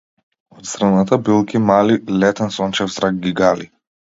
Од 0.61 0.69
зрната 0.69 1.19
билки 1.27 1.61
мали- 1.65 1.99
летен 2.25 2.53
сончев 2.59 2.93
зрак 2.97 3.21
ги 3.27 3.35
гали. 3.43 3.71